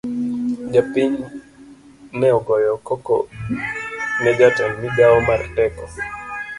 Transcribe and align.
Jopiny 0.73 1.17
ne 2.19 2.27
ogoyo 2.37 2.73
koko 2.87 3.15
ne 4.21 4.31
jatend 4.39 4.73
migao 4.81 5.17
mar 5.27 5.41
teko. 5.55 5.85